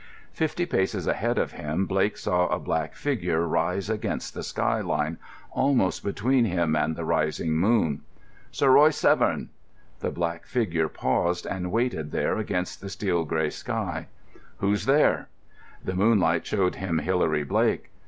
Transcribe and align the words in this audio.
Fifty 0.33 0.65
paces 0.65 1.05
ahead 1.05 1.37
of 1.37 1.51
him 1.51 1.85
Blake 1.85 2.17
saw 2.17 2.47
a 2.47 2.57
black 2.57 2.95
figure 2.95 3.45
rise 3.47 3.87
against 3.87 4.33
the 4.33 4.41
sky 4.41 4.81
line, 4.81 5.19
almost 5.51 6.03
between 6.03 6.43
him 6.43 6.75
and 6.75 6.95
the 6.95 7.05
rising 7.05 7.51
moon. 7.51 8.01
"Sir 8.49 8.71
Royce 8.71 8.97
Severn." 8.97 9.49
The 9.99 10.09
black 10.09 10.47
figure 10.47 10.89
paused, 10.89 11.45
and 11.45 11.71
waited 11.71 12.09
there 12.09 12.39
against 12.39 12.81
the 12.81 12.89
steel 12.89 13.25
grey 13.25 13.51
sky. 13.51 14.07
"Who's 14.57 14.87
there?" 14.87 15.27
The 15.85 15.93
moonlight 15.93 16.47
showed 16.47 16.77
him 16.77 16.97
Hilary 16.97 17.43
Blake. 17.43 17.91